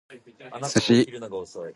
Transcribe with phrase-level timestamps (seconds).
[0.69, 0.97] Sushi